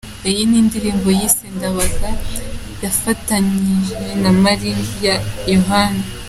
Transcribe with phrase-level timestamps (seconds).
[0.29, 2.09] Iyi n’indirimbo yise "Ndabaga"
[2.83, 5.15] yafatanyije na Mariya
[5.53, 6.03] Yohana.